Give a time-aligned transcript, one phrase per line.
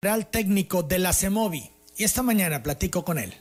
[0.00, 3.34] general técnico de la CEMOVI y esta mañana platico con él.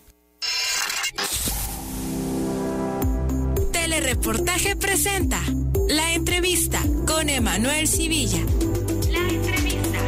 [3.72, 5.40] Telereportaje presenta
[5.88, 8.40] la entrevista con Emanuel Civilla.
[9.12, 10.00] La entrevista.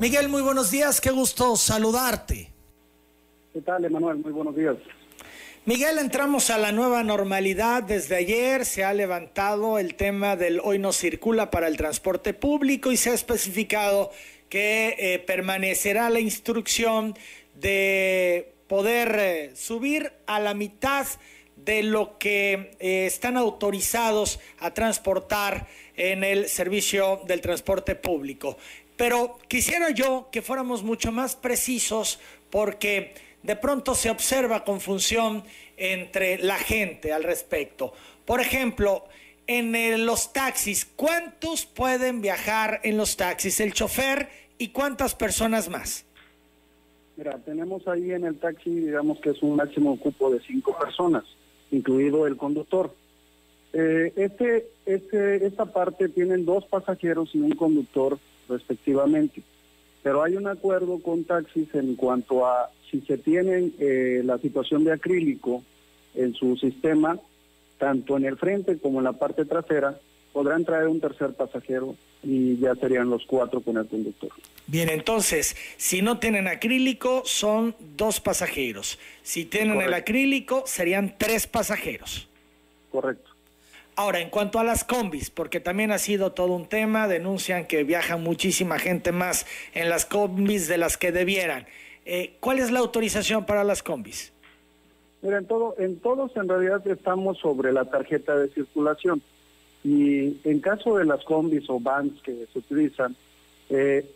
[0.00, 2.50] Miguel, muy buenos días, qué gusto saludarte.
[3.52, 4.16] ¿Qué tal, Emanuel?
[4.16, 4.76] Muy buenos días.
[5.66, 7.82] Miguel, entramos a la nueva normalidad.
[7.82, 12.90] Desde ayer se ha levantado el tema del hoy no circula para el transporte público
[12.90, 14.10] y se ha especificado
[14.48, 17.14] que eh, permanecerá la instrucción
[17.54, 21.06] de poder eh, subir a la mitad
[21.56, 28.56] de lo que eh, están autorizados a transportar en el servicio del transporte público.
[28.96, 32.18] Pero quisiera yo que fuéramos mucho más precisos
[32.48, 35.42] porque de pronto se observa confusión
[35.76, 37.92] entre la gente al respecto.
[38.24, 39.04] Por ejemplo,
[39.46, 43.60] en los taxis, ¿cuántos pueden viajar en los taxis?
[43.60, 46.04] El chofer y cuántas personas más.
[47.16, 51.24] Mira, tenemos ahí en el taxi, digamos que es un máximo cupo de cinco personas,
[51.70, 52.94] incluido el conductor.
[53.72, 59.42] Eh, este, este, esta parte tienen dos pasajeros y un conductor respectivamente,
[60.02, 64.84] pero hay un acuerdo con taxis en cuanto a si se tiene eh, la situación
[64.84, 65.62] de acrílico
[66.14, 67.18] en su sistema,
[67.78, 69.98] tanto en el frente como en la parte trasera,
[70.32, 74.30] podrán traer un tercer pasajero y ya serían los cuatro con el conductor.
[74.66, 78.98] Bien, entonces, si no tienen acrílico, son dos pasajeros.
[79.22, 82.28] Si tienen el acrílico, serían tres pasajeros.
[82.92, 83.29] Correcto.
[84.00, 87.84] Ahora, en cuanto a las combis, porque también ha sido todo un tema, denuncian que
[87.84, 91.66] viaja muchísima gente más en las combis de las que debieran.
[92.06, 94.32] Eh, ¿Cuál es la autorización para las combis?
[95.20, 99.20] Mira, en, todo, en todos en realidad estamos sobre la tarjeta de circulación.
[99.84, 103.14] Y en caso de las combis o vans que se utilizan,
[103.68, 104.10] eh,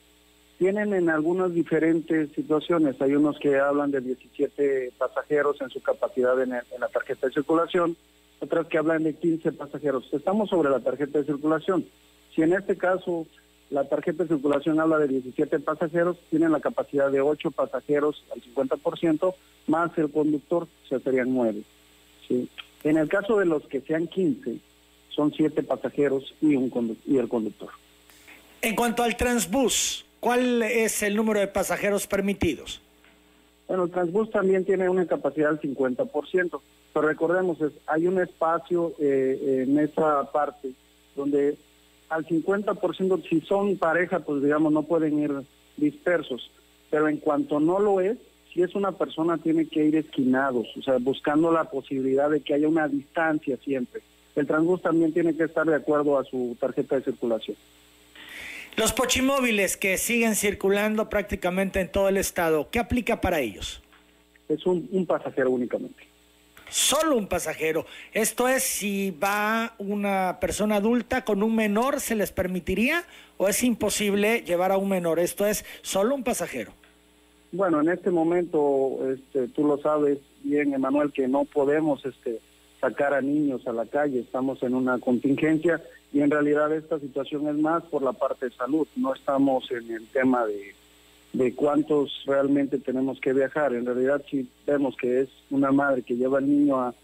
[0.56, 2.98] tienen en algunas diferentes situaciones.
[3.02, 7.34] Hay unos que hablan de 17 pasajeros en su capacidad en, en la tarjeta de
[7.34, 7.98] circulación,
[8.40, 10.08] otras que hablan de 15 pasajeros.
[10.12, 11.86] Estamos sobre la tarjeta de circulación.
[12.34, 13.27] Si en este caso
[13.70, 18.42] la tarjeta de circulación habla de 17 pasajeros, tienen la capacidad de 8 pasajeros al
[18.42, 19.34] 50%,
[19.67, 21.62] más el conductor, o sea, serían 9.
[22.28, 22.48] ¿sí?
[22.84, 24.58] En el caso de los que sean 15,
[25.08, 27.70] son 7 pasajeros y, un y el conductor.
[28.62, 32.80] En cuanto al transbús, ¿cuál es el número de pasajeros permitidos?
[33.66, 36.61] Bueno, el transbús también tiene una capacidad del 50%,
[36.94, 40.70] pero recordemos, es, hay un espacio eh, en esa parte
[41.16, 41.58] donde
[42.08, 45.33] al 50%, si son pareja, pues digamos, no pueden ir
[45.77, 46.50] dispersos.
[46.90, 48.16] Pero en cuanto no lo es,
[48.52, 52.54] si es una persona, tiene que ir esquinados, o sea, buscando la posibilidad de que
[52.54, 54.00] haya una distancia siempre.
[54.36, 57.56] El transbús también tiene que estar de acuerdo a su tarjeta de circulación.
[58.77, 63.83] Los pochimóviles que siguen circulando prácticamente en todo el estado, ¿qué aplica para ellos?
[64.48, 66.14] Es un pasajero únicamente
[66.74, 67.86] solo un pasajero.
[68.12, 73.05] Esto es, si va una persona adulta con un menor, ¿se les permitiría
[73.36, 75.20] o es imposible llevar a un menor?
[75.20, 76.73] Esto es, solo un pasajero.
[77.52, 82.40] Bueno, en este momento, este, tú lo sabes bien, Emanuel, que no podemos este,
[82.80, 85.80] sacar a niños a la calle, estamos en una contingencia
[86.13, 89.92] y en realidad esta situación es más por la parte de salud, no estamos en
[89.92, 90.74] el tema de
[91.34, 93.74] de cuántos realmente tenemos que viajar.
[93.74, 96.95] En realidad, si vemos que es una madre que lleva al niño a,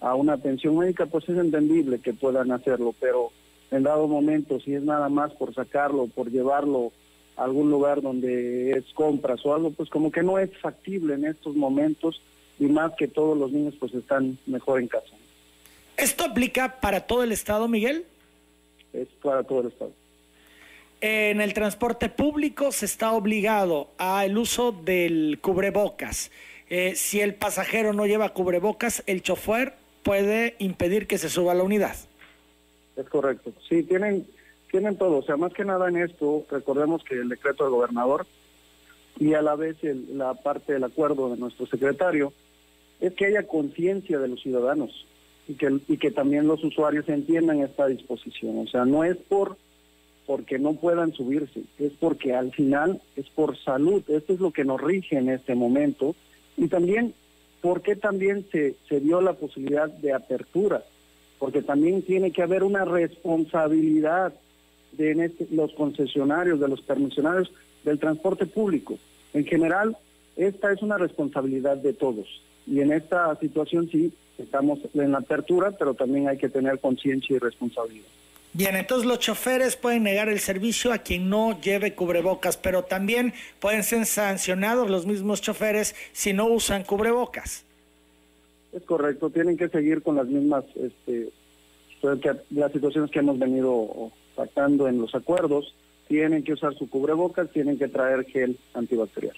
[0.00, 3.32] a una atención médica, pues es entendible que puedan hacerlo, pero
[3.70, 6.92] en dado momento, si es nada más por sacarlo, por llevarlo
[7.36, 11.24] a algún lugar donde es compras o algo, pues como que no es factible en
[11.24, 12.20] estos momentos
[12.58, 15.16] y más que todos los niños pues están mejor en casa.
[15.96, 18.04] ¿Esto aplica para todo el estado, Miguel?
[18.92, 19.92] Es para todo el estado.
[21.00, 26.32] En el transporte público se está obligado al uso del cubrebocas.
[26.70, 31.54] Eh, si el pasajero no lleva cubrebocas, el chofer puede impedir que se suba a
[31.54, 31.94] la unidad.
[32.96, 33.52] Es correcto.
[33.68, 34.26] Sí, tienen,
[34.72, 35.18] tienen todo.
[35.18, 38.26] O sea, más que nada en esto, recordemos que el decreto del gobernador
[39.20, 42.32] y a la vez la parte del acuerdo de nuestro secretario
[43.00, 45.06] es que haya conciencia de los ciudadanos
[45.46, 48.58] y que, y que también los usuarios entiendan esta disposición.
[48.58, 49.56] O sea, no es por
[50.28, 54.62] porque no puedan subirse, es porque al final es por salud, esto es lo que
[54.62, 56.14] nos rige en este momento,
[56.54, 57.14] y también
[57.62, 60.84] porque también se, se dio la posibilidad de apertura,
[61.38, 64.34] porque también tiene que haber una responsabilidad
[64.92, 67.50] de este, los concesionarios, de los permisionarios
[67.82, 68.98] del transporte público.
[69.32, 69.96] En general,
[70.36, 72.26] esta es una responsabilidad de todos,
[72.66, 77.34] y en esta situación sí estamos en la apertura, pero también hay que tener conciencia
[77.34, 78.17] y responsabilidad.
[78.58, 83.32] Bien, entonces los choferes pueden negar el servicio a quien no lleve cubrebocas, pero también
[83.60, 87.64] pueden ser sancionados los mismos choferes si no usan cubrebocas.
[88.72, 91.28] Es correcto, tienen que seguir con las mismas este,
[92.50, 95.72] las situaciones que hemos venido tratando en los acuerdos.
[96.08, 99.36] Tienen que usar su cubrebocas, tienen que traer gel antibacterial.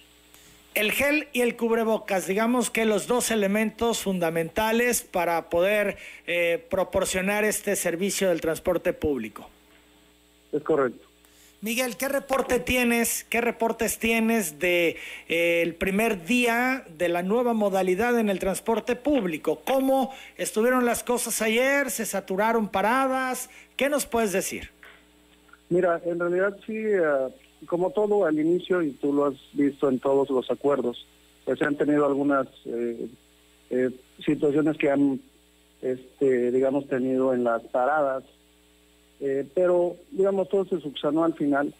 [0.75, 5.96] El gel y el cubrebocas, digamos que los dos elementos fundamentales para poder
[6.26, 9.49] eh, proporcionar este servicio del transporte público.
[10.52, 11.11] Es correcto.
[11.62, 14.96] Miguel, ¿qué reporte tienes, qué reportes tienes de
[15.28, 19.61] eh, el primer día de la nueva modalidad en el transporte público?
[19.66, 21.90] ¿Cómo estuvieron las cosas ayer?
[21.90, 23.50] ¿Se saturaron paradas?
[23.76, 24.70] ¿Qué nos puedes decir?
[25.69, 26.82] Mira, en realidad sí,
[27.67, 31.07] como todo al inicio, y tú lo has visto en todos los acuerdos,
[31.45, 33.09] pues se han tenido algunas eh,
[33.71, 33.91] eh,
[34.25, 35.21] situaciones que han,
[35.83, 38.25] este, digamos, tenido en las paradas,
[39.21, 41.75] eh, pero, digamos, todo se subsanó al final,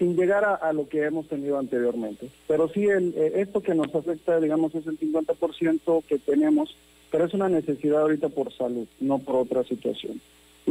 [0.00, 2.28] sin llegar a, lo que hemos tenido anteriormente.
[2.48, 6.74] Pero sí, el, esto que nos afecta, digamos, es el 50% que tenemos,
[7.12, 10.20] pero es una necesidad ahorita por salud, no por otra situación.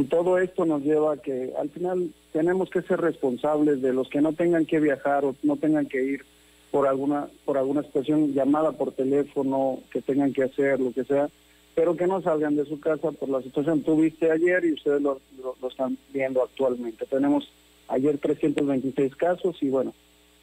[0.00, 4.08] Y todo esto nos lleva a que al final tenemos que ser responsables de los
[4.08, 6.24] que no tengan que viajar o no tengan que ir
[6.70, 11.28] por alguna por alguna situación llamada por teléfono que tengan que hacer lo que sea
[11.74, 13.82] pero que no salgan de su casa por la situación.
[13.82, 15.20] Tuviste ayer y ustedes lo,
[15.60, 17.04] lo, están viendo actualmente.
[17.04, 17.52] Tenemos
[17.88, 19.92] ayer 326 casos y bueno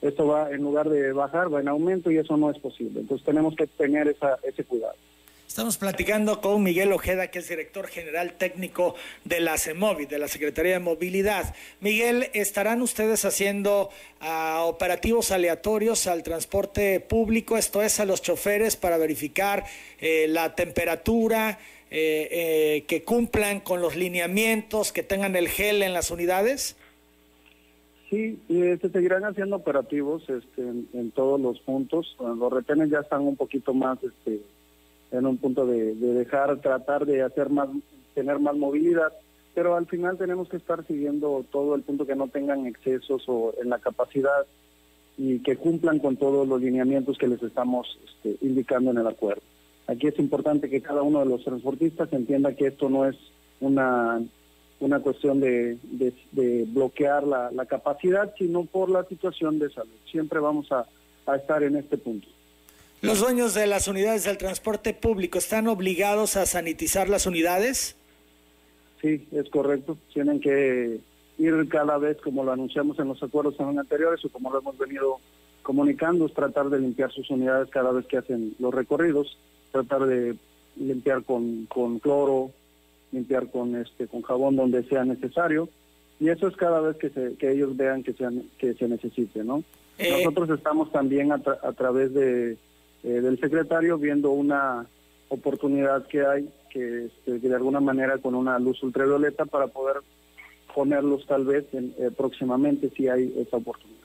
[0.03, 2.99] esto va en lugar de bajar va en aumento y eso no es posible.
[2.99, 4.93] Entonces tenemos que tener esa, ese cuidado
[5.47, 10.27] Estamos platicando con Miguel Ojeda, que es director general técnico de la CEMOVI, de la
[10.27, 11.55] Secretaría de Movilidad.
[11.79, 13.89] Miguel, ¿estarán ustedes haciendo
[14.19, 19.63] ah, operativos aleatorios al transporte público, esto es a los choferes, para verificar
[19.99, 21.59] eh, la temperatura,
[21.89, 26.75] eh, eh, que cumplan con los lineamientos, que tengan el gel en las unidades?
[28.09, 32.15] Sí, se seguirán haciendo operativos este, en, todos los puntos.
[32.19, 33.97] Los retenes ya están un poquito más...
[34.03, 34.41] Este,
[35.11, 37.69] en un punto de, dejar, tratar de hacer más,
[38.13, 39.13] tener más movilidad,
[39.53, 43.53] pero al final tenemos que estar siguiendo todo el punto que no tengan excesos o
[43.61, 44.45] en la capacidad
[45.17, 49.41] y que cumplan con todos los lineamientos que les estamos este, indicando en el acuerdo.
[49.87, 53.15] Aquí es importante que cada uno de los transportistas entienda que esto no es
[53.61, 54.21] una,
[54.79, 55.77] una cuestión de,
[56.31, 59.95] de, bloquear la, la, capacidad, sino por la situación de salud.
[60.11, 60.85] Siempre vamos a,
[61.25, 62.27] a estar en este punto.
[63.01, 67.95] ¿Los dueños de las unidades del transporte público están obligados a sanitizar las unidades?
[69.01, 69.97] Sí, es correcto.
[70.13, 70.99] Tienen que
[71.37, 75.19] ir cada vez, como lo anunciamos en los acuerdos anteriores o como lo hemos venido
[75.61, 79.37] comunicando, es tratar de limpiar sus unidades cada vez que hacen los recorridos,
[79.71, 80.35] tratar de
[80.75, 82.51] limpiar con, con cloro,
[83.11, 85.69] limpiar con este con jabón donde sea necesario
[86.19, 89.43] y eso es cada vez que, se, que ellos vean que, sean, que se necesite,
[89.43, 89.63] ¿no?
[89.97, 91.39] Eh, Nosotros estamos también a
[91.73, 92.57] través de
[93.07, 94.85] eh, del secretario viendo una
[95.29, 99.97] oportunidad que hay este, que, de alguna manera con una luz ultravioleta para poder
[100.75, 103.97] ponerlos tal vez en, eh, próximamente si hay esa oportunidad.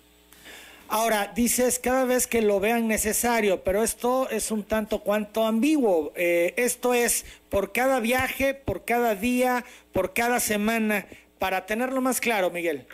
[0.88, 6.12] Ahora, dices cada vez que lo vean necesario, pero esto es un tanto cuanto ambiguo.
[6.14, 11.06] Eh, esto es por cada viaje, por cada día, por cada semana,
[11.38, 12.87] para tenerlo más claro, Miguel.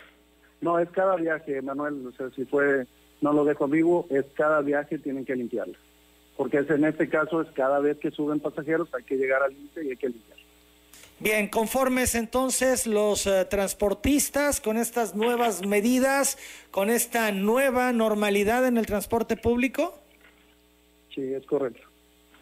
[0.59, 2.07] No, es cada viaje, Manuel.
[2.07, 2.87] O sea, si fue,
[3.21, 5.75] no lo dejo ambiguo, es cada viaje tienen que limpiarlo
[6.39, 9.83] porque en este caso es cada vez que suben pasajeros hay que llegar al límite
[9.83, 10.37] y hay que limpiar.
[11.19, 16.37] Bien, conformes entonces los eh, transportistas con estas nuevas medidas,
[16.71, 19.99] con esta nueva normalidad en el transporte público?
[21.13, 21.81] Sí, es correcto.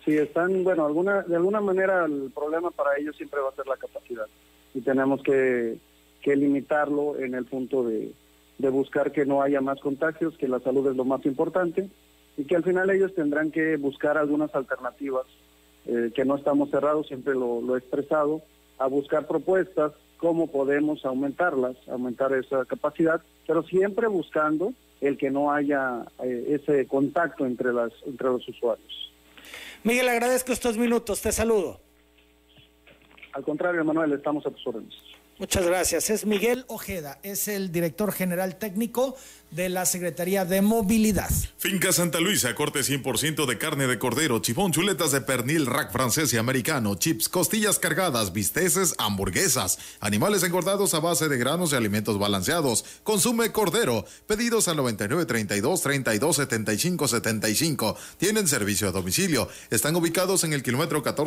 [0.06, 3.66] Sí, están, bueno, alguna, de alguna manera el problema para ellos siempre va a ser
[3.66, 4.28] la capacidad
[4.76, 5.80] y tenemos que,
[6.22, 8.12] que limitarlo en el punto de,
[8.60, 11.90] de buscar que no haya más contagios, que la salud es lo más importante
[12.38, 15.26] y que al final ellos tendrán que buscar algunas alternativas,
[15.88, 18.42] eh, que no estamos cerrados, siempre lo, he expresado,
[18.78, 25.52] a buscar propuestas, cómo podemos aumentarlas, aumentar esa capacidad, pero siempre buscando el que no
[25.52, 29.12] haya eh, ese contacto entre, las, entre los usuarios.
[29.84, 31.80] Miguel, agradezco estos minutos, te saludo.
[33.34, 34.94] Al contrario, Manuel, estamos a tus órdenes.
[35.40, 36.10] Muchas gracias.
[36.10, 39.16] Es Miguel Ojeda, es el director general técnico
[39.52, 41.30] de la Secretaría de Movilidad.
[41.58, 46.34] Finca Santa Luisa, corte 100% de carne de cordero, chifón, chuletas de pernil, rack francés
[46.34, 52.20] y americano, chips, costillas cargadas, bisteces, hamburguesas, animales engordados a base de granos y alimentos
[52.20, 52.84] balanceados.
[53.04, 54.06] Consume cordero.
[54.26, 57.98] Pedidos al 99 32 32 75 75.
[58.18, 59.48] Tienen servicio a domicilio.
[59.70, 61.18] Están ubicados en el kilómetro 14.